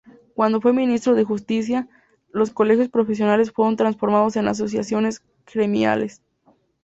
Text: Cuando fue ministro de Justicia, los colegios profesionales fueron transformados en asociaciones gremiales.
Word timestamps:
Cuando 0.33 0.59
fue 0.61 0.73
ministro 0.73 1.13
de 1.13 1.23
Justicia, 1.25 1.87
los 2.31 2.49
colegios 2.49 2.89
profesionales 2.89 3.51
fueron 3.51 3.75
transformados 3.77 4.35
en 4.35 4.47
asociaciones 4.47 5.21
gremiales. 5.53 6.23